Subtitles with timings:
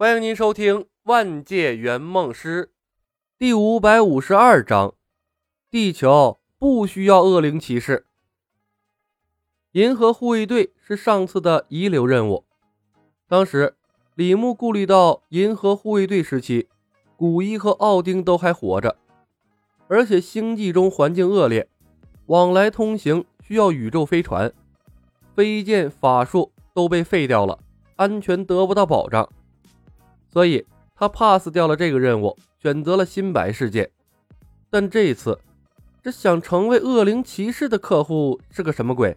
[0.00, 2.64] 欢迎您收听《万界圆梦师》
[3.38, 4.94] 第五百五十二章：
[5.70, 8.06] 地球不需要恶灵骑士。
[9.72, 12.46] 银河护卫队是上次的遗留任务。
[13.28, 13.76] 当时
[14.14, 16.70] 李牧顾虑到银河护卫队时期，
[17.18, 18.96] 古一和奥丁都还活着，
[19.86, 21.68] 而且星际中环境恶劣，
[22.24, 24.50] 往来通行需要宇宙飞船，
[25.34, 27.58] 飞剑法术都被废掉了，
[27.96, 29.30] 安全得不到保障。
[30.32, 33.90] 所以他 pass 掉了这个任务，选择了新白世界。
[34.70, 35.38] 但这一次，
[36.02, 39.16] 这想成为恶灵骑士的客户是个什么鬼？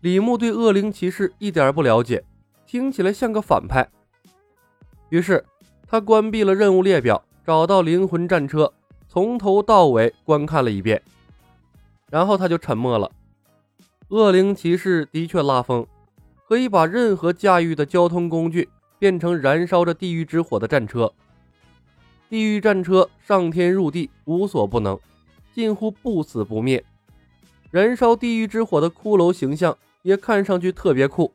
[0.00, 2.24] 李牧对恶灵骑士一点不了解，
[2.66, 3.88] 听起来像个反派。
[5.08, 5.44] 于是
[5.86, 8.72] 他关闭了任务列表，找到灵魂战车，
[9.08, 11.02] 从头到尾观看了一遍，
[12.08, 13.10] 然后他就沉默了。
[14.08, 15.86] 恶灵骑士的确拉风，
[16.48, 18.68] 可以把任何驾驭的交通工具。
[19.00, 21.10] 变成燃烧着地狱之火的战车，
[22.28, 25.00] 地狱战车上天入地无所不能，
[25.54, 26.84] 近乎不死不灭。
[27.70, 31.32] 燃烧地狱之火的骷髅形象也看上去特别酷。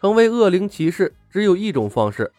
[0.00, 2.30] 成为恶灵骑士只有一种方式：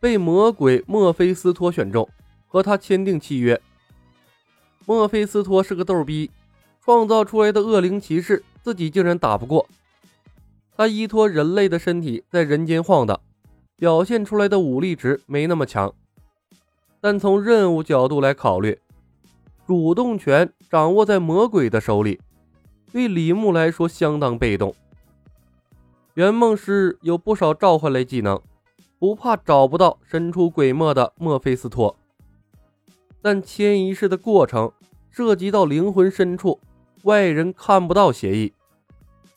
[0.00, 2.08] 被魔鬼墨菲斯托选中，
[2.48, 3.60] 和他签订契约。
[4.84, 6.28] 墨菲斯托是个逗逼，
[6.84, 9.68] 创造出来的恶灵骑士自己竟然打不过。
[10.76, 13.20] 他依托人类的身体在人间晃荡。
[13.84, 15.92] 表现出来的武力值没那么强，
[17.02, 18.78] 但从任务角度来考虑，
[19.66, 22.18] 主动权掌握在魔鬼的手里，
[22.90, 24.74] 对李牧来说相当被动。
[26.14, 28.40] 圆梦师有不少召唤类技能，
[28.98, 31.94] 不怕找不到神出鬼没的墨菲斯托，
[33.20, 34.72] 但迁移式的过程
[35.10, 36.58] 涉及到灵魂深处，
[37.02, 38.54] 外人看不到协议，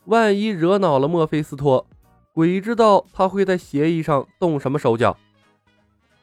[0.06, 1.86] 万一惹恼了墨菲斯托。
[2.38, 5.18] 鬼知道他会在协议上动什么手脚。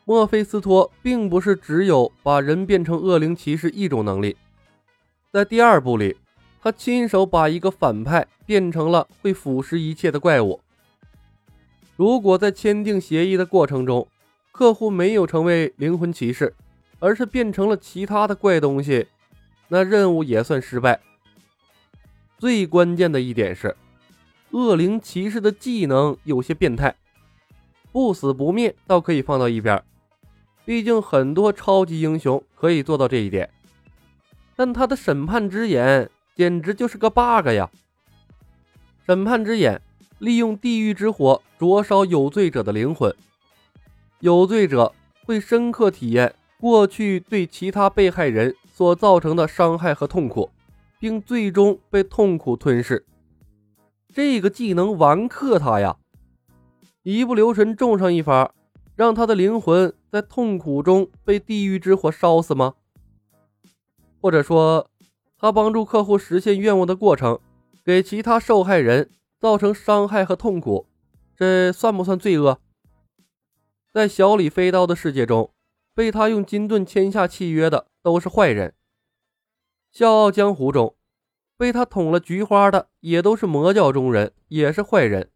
[0.05, 4.37] 墨菲斯托并不是只有把人变成恶灵骑士一种能力，
[5.33, 6.17] 在第二部里，
[6.63, 10.61] 他亲手把一个反派变成了会腐蚀一切的怪物。
[11.97, 14.07] 如果在签订协议的过程中，
[14.53, 16.55] 客户没有成为灵魂骑士，
[17.01, 19.09] 而是变成了其他的怪东西，
[19.67, 21.01] 那任务也算失败。
[22.39, 23.75] 最关键的一点是。
[24.55, 26.95] 恶灵骑士的技能有些变态，
[27.91, 29.83] 不死不灭倒可以放到一边，
[30.65, 33.51] 毕竟很多超级英雄可以做到这一点。
[34.55, 37.69] 但他的审判之眼简直就是个 bug 呀！
[39.05, 39.83] 审判之眼
[40.21, 43.13] 利用地狱之火灼烧有罪者的灵魂，
[44.21, 44.95] 有罪者
[45.25, 50.49] 会深刻体验过去对其他被害人所造成的伤害和痛苦，
[51.01, 53.05] 并最终被痛苦吞噬。
[54.15, 55.97] 这个技能完克他呀！
[57.03, 58.55] 一不留神中上一发，
[58.95, 62.75] 让他的灵魂在痛苦中被地狱之火烧死吗？
[64.21, 64.89] 或者说，
[65.37, 67.41] 他帮助客户实现愿望的过程，
[67.85, 69.11] 给其他受害人
[69.41, 70.87] 造成伤害和痛苦，
[71.37, 72.61] 这算不算罪恶？
[73.93, 75.51] 在小李飞刀的世界中，
[75.93, 78.75] 被他用金盾签下契约的都是坏人。
[79.91, 80.95] 笑傲江湖中。
[81.57, 85.31] 被他捅了菊花的也都是魔教中人，也是坏人。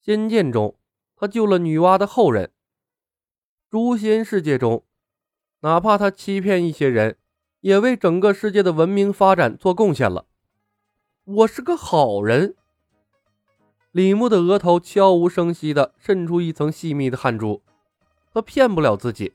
[0.00, 0.76] 仙剑中，
[1.16, 2.50] 他救了女娲的后人。
[3.70, 4.84] 诛仙世界中，
[5.60, 7.16] 哪怕他欺骗一些人，
[7.60, 10.26] 也为整个世界的文明发展做贡献了。
[11.24, 12.54] 我是个好人。
[13.92, 17.62] 李牧的额头悄无声息地渗出一层细密的汗珠。
[18.32, 19.34] 他骗不了自己，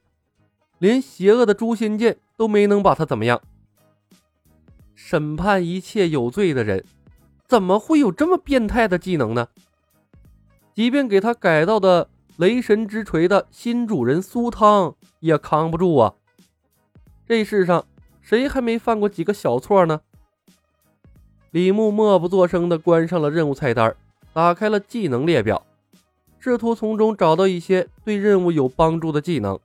[0.80, 3.42] 连邪恶的诛仙剑都没能把他怎么样。
[4.96, 6.84] 审判一切有罪的人，
[7.46, 9.50] 怎么会有这么变态的技能呢？
[10.74, 16.16] 即便给他改造的雷神之锤的新主人苏汤也扛不住啊！
[17.28, 17.86] 这世上
[18.22, 20.02] 谁还没犯过几个小错呢？
[21.52, 23.96] 李牧默不作声地关上了任务菜单，
[24.34, 25.66] 打开了技能列表，
[26.40, 29.60] 试图从中找到一些对任务有帮助的技能。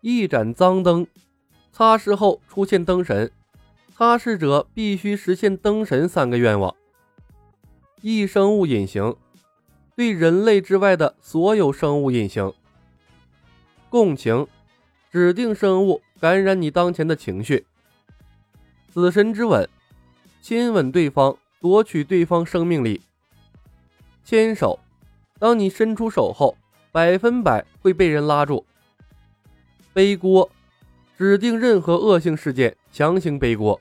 [0.00, 1.06] 一盏脏灯。
[1.76, 3.30] 擦拭后出现灯神，
[3.94, 6.74] 擦拭者必须实现灯神三个愿望。
[8.00, 9.14] 异生物隐形，
[9.94, 12.50] 对人类之外的所有生物隐形。
[13.90, 14.46] 共情，
[15.12, 17.66] 指定生物感染你当前的情绪。
[18.90, 19.68] 死神之吻，
[20.40, 23.02] 亲吻对方夺取对方生命力。
[24.24, 24.80] 牵手，
[25.38, 26.56] 当你伸出手后，
[26.90, 28.64] 百分百会被人拉住。
[29.92, 30.50] 背锅。
[31.16, 33.80] 指定任何恶性事件，强行背锅。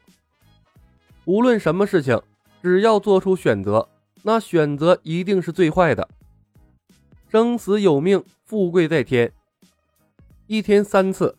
[1.26, 2.22] 无论什么事情，
[2.62, 3.90] 只要做出选择，
[4.24, 6.08] 那选择一定是最坏的。
[7.28, 9.34] 生死有命，富贵在天。
[10.48, 11.36] 一天三次，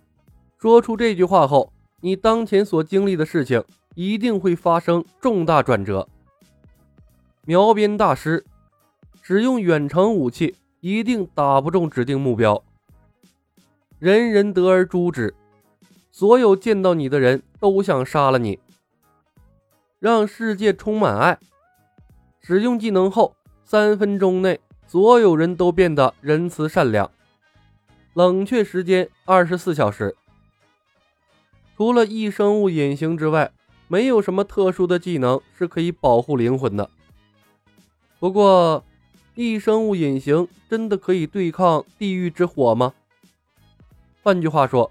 [0.58, 3.64] 说出这句话后，你当前所经历的事情
[3.94, 6.06] 一定会发生重大转折。
[7.46, 8.44] 描边大师
[9.22, 12.62] 使用远程武器，一定打不中指定目标。
[13.98, 15.34] 人人得而诛之，
[16.18, 18.58] 所有见到你的人都想杀了你。
[19.98, 21.38] 让世界充满爱。
[22.40, 23.36] 使用技能后，
[23.66, 27.10] 三分钟内所有人都变得仁慈善良。
[28.14, 30.16] 冷却时间二十四小时。
[31.76, 33.52] 除了异生物隐形之外，
[33.86, 36.88] 没有什么特殊的技能是可以保护灵魂的。
[38.18, 38.82] 不过，
[39.34, 42.94] 异生物隐形真的可以对抗地狱之火吗？
[44.22, 44.90] 换句话说，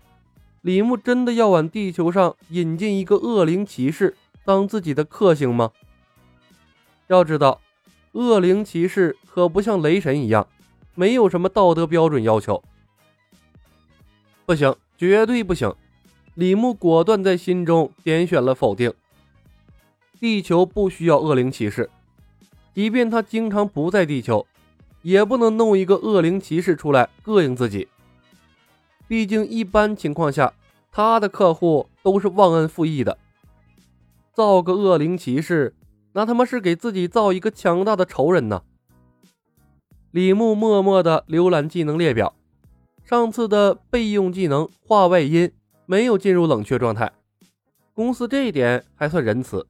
[0.65, 5.71] 李牧真的要往地球上引进一个恶灵骑士当自己的克星吗？
[7.05, 7.61] 要知道，
[8.13, 10.47] 恶灵骑士可不像雷神一样，
[10.95, 12.63] 没有什么道德标准要求。
[14.47, 15.71] 不行，绝对不行！
[16.33, 18.91] 李牧果断在心中点选了否定。
[20.19, 21.91] 地球不需要恶灵骑士，
[22.73, 24.47] 即便他经常不在地球，
[25.03, 27.87] 也不能弄一个恶灵骑士出来膈应自己。
[29.07, 30.53] 毕竟，一般情况下，
[30.91, 33.17] 他的客户都是忘恩负义的。
[34.33, 35.75] 造个恶灵骑士，
[36.13, 38.63] 那他妈是给自己造一个强大的仇人呢。
[40.11, 42.33] 李牧默默的浏览技能列表，
[43.03, 45.51] 上次的备用技能化外音
[45.85, 47.11] 没有进入冷却状态，
[47.93, 49.67] 公司这一点还算仁慈。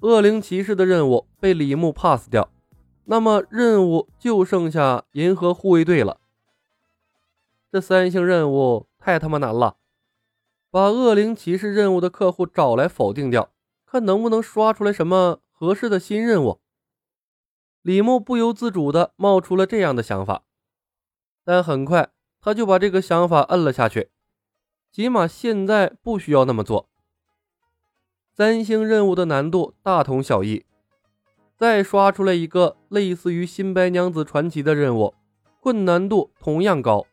[0.00, 2.48] 恶灵骑士的任务被李牧 pass 掉，
[3.06, 6.18] 那么任务就剩下银河护卫队了。
[7.70, 9.76] 这三星任务太他妈难了，
[10.70, 13.50] 把恶灵骑士任务的客户找来否定掉，
[13.84, 16.60] 看能不能刷出来什么合适的新任务。
[17.82, 20.44] 李牧不由自主的冒出了这样的想法，
[21.44, 22.10] 但很快
[22.40, 24.10] 他就把这个想法摁了下去，
[24.90, 26.88] 起码现在不需要那么做。
[28.34, 30.64] 三星任务的难度大同小异，
[31.56, 35.14] 再刷出来一个类似于《新白娘子传奇》的任务，
[35.60, 37.06] 困难度同样高。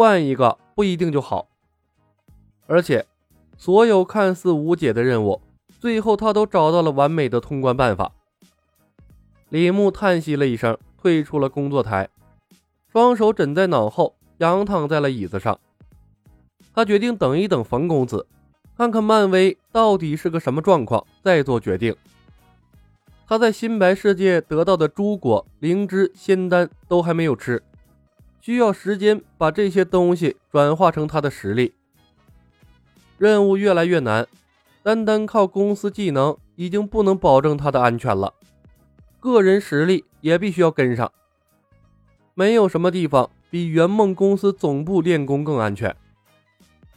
[0.00, 1.46] 换一个不一定就好，
[2.66, 3.04] 而且
[3.58, 5.42] 所有看似无解的任务，
[5.78, 8.10] 最后他都找到了完美的通关办法。
[9.50, 12.08] 李牧叹息了一声，退出了工作台，
[12.90, 15.60] 双手枕在脑后，仰躺在了椅子上。
[16.72, 18.26] 他决定等一等冯公子，
[18.78, 21.94] 看看漫威到底是个什么状况，再做决定。
[23.26, 27.62] 他在新白世界得到的朱果、灵芝、仙丹都还没有吃。
[28.40, 31.74] 需要时间把这些东西转化成他的实力。
[33.18, 34.26] 任务越来越难，
[34.82, 38.32] 单单靠公司技能已经不能保证他的安全了，
[39.20, 41.12] 个人实力也必须要跟上。
[42.34, 45.94] 没有什么地方比圆梦公司总部练功更安全。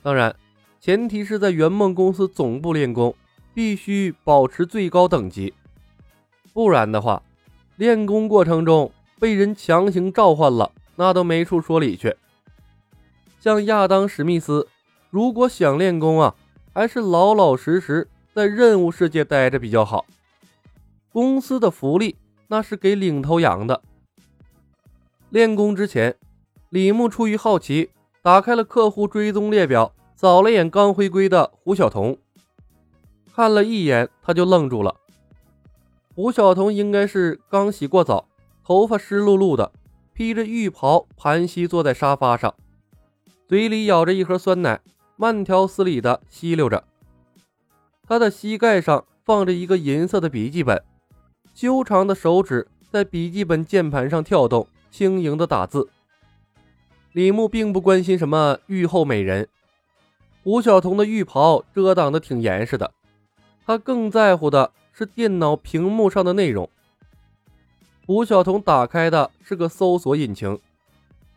[0.01, 0.33] 当然，
[0.79, 3.13] 前提是在圆梦公司总部练功
[3.53, 5.53] 必须保持最高等级，
[6.53, 7.21] 不然的话，
[7.75, 10.71] 练功过程中被人强行召唤了。
[10.95, 12.15] 那都没处说理去。
[13.39, 14.67] 像亚当·史密斯，
[15.09, 16.35] 如果想练功啊，
[16.73, 20.05] 还是老老实实在任务世界待着比较好。
[21.11, 22.15] 公司的福利
[22.47, 23.81] 那是给领头羊的。
[25.29, 26.15] 练功之前，
[26.69, 27.89] 李牧出于好奇，
[28.21, 32.17] 打开了客户追踪列表，扫了眼刚回归的胡晓彤。
[33.35, 34.95] 看了一眼，他就愣住了。
[36.15, 38.27] 胡晓彤应该是刚洗过澡，
[38.63, 39.71] 头发湿漉漉的。
[40.13, 42.53] 披着浴袍，盘膝坐在沙发上，
[43.47, 44.79] 嘴里咬着一盒酸奶，
[45.15, 46.83] 慢条斯理地吸溜着。
[48.07, 50.83] 他的膝盖上放着一个银色的笔记本，
[51.55, 55.89] 修长的手指在笔记本键盘上跳动，轻盈地打字。
[57.13, 59.47] 李牧并不关心什么浴后美人，
[60.43, 62.91] 胡晓彤的浴袍遮挡的挺严实的，
[63.65, 66.69] 他更在乎的是电脑屏幕上的内容。
[68.05, 70.59] 吴晓彤打开的是个搜索引擎，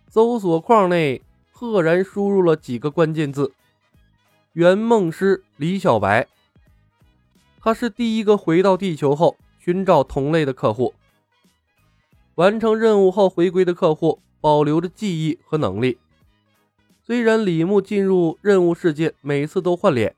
[0.08, 3.52] 搜索框内赫然输入了几个关键字
[4.54, 6.26] ：“圆梦师李小白。”
[7.62, 10.92] 他是第一个回到地球后寻找同类的客户。
[12.34, 15.98] 完成任务后回归的客户保留着记忆和能力。
[17.04, 20.16] 虽然李牧进入任务世界每次都换脸，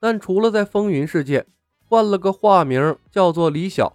[0.00, 1.46] 但除了在风云世界
[1.88, 3.94] 换了个化名叫做李晓。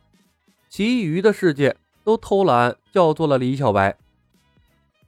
[0.75, 3.95] 其余的世界都偷懒，叫做了李小白。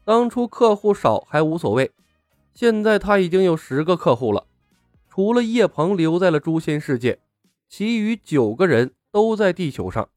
[0.04, 1.92] 当初客户少还无所谓，
[2.54, 4.46] 现在他已经有十个客户了，
[5.10, 7.20] 除了叶鹏留在了诛仙世界，
[7.68, 10.08] 其余九个人都在地球上。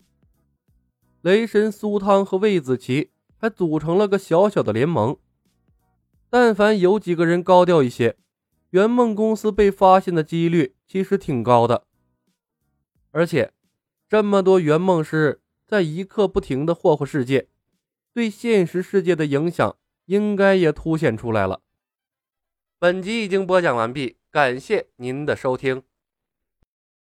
[1.23, 5.17] 雷神苏汤和魏子琪还组成了个小小的联盟。
[6.29, 8.19] 但凡有几个人高调一些，
[8.69, 11.85] 圆梦公司被发现的几率其实挺高的。
[13.13, 13.51] 而且，
[14.09, 17.49] 这么多圆梦师在一刻不停的霍霍世界，
[18.15, 21.61] 对现实世界的影响应该也凸显出来了。
[22.79, 25.83] 本集已经播讲完毕，感谢您的收听。